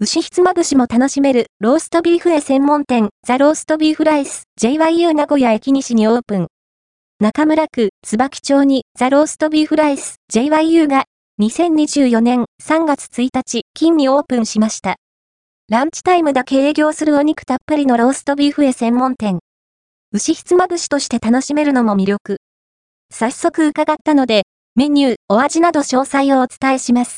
[0.00, 6.46] 牛ひつまぶしも楽しめるローストビーフへ専門店ザ・ローストビーフライス JYU 名古屋駅西にオープン。
[7.18, 11.06] 中村区椿町にザ・ローストビーフライス JYU が
[11.40, 14.98] 2024年3月1日金にオープンしました。
[15.68, 19.40] ランチタイムだけ営業するお肉たっぷりのローストビーフへ専門店。
[20.12, 22.36] 牛ひつまぶしとして楽しめるのも魅力。
[23.12, 24.44] 早速伺ったので、
[24.76, 27.16] メニュー、お味など詳細をお伝えします。